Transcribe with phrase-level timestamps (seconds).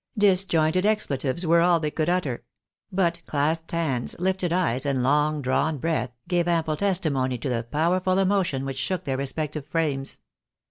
[0.17, 2.43] Disjointed expletives were aU they could utter;
[2.91, 7.67] but clasped hands, lifted eyes, and long drawn breath, gave ample tes timony to the
[7.69, 10.17] powerful emotion which shook their respective frames.